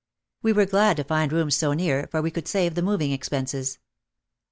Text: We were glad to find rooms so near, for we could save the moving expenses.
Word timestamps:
We 0.41 0.51
were 0.51 0.65
glad 0.65 0.97
to 0.97 1.03
find 1.03 1.31
rooms 1.31 1.53
so 1.55 1.73
near, 1.73 2.07
for 2.09 2.23
we 2.23 2.31
could 2.31 2.47
save 2.47 2.73
the 2.73 2.81
moving 2.81 3.11
expenses. 3.11 3.77